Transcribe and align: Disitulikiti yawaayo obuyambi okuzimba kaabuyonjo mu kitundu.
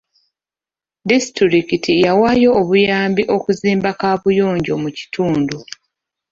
Disitulikiti 1.09 1.91
yawaayo 2.05 2.49
obuyambi 2.61 3.23
okuzimba 3.35 3.89
kaabuyonjo 3.99 4.73
mu 4.83 4.89
kitundu. 4.97 5.57